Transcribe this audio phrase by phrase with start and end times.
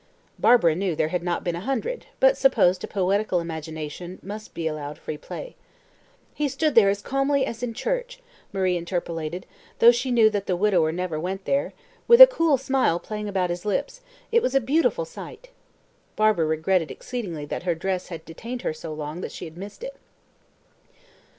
[0.39, 4.65] Barbara knew there had not been a hundred, but supposed a poetical imagination must be
[4.65, 5.55] allowed free play.
[6.33, 8.19] "He stood there as calmly as in church,"
[8.51, 9.45] Marie interpolated,
[9.77, 11.73] though she knew that the widower never went there,
[12.07, 14.01] "with a cool smile playing about his lips
[14.31, 18.73] it was a beautiful sight;" and Barbara regretted exceedingly that her dress had detained her
[18.73, 19.97] so long that she had missed it.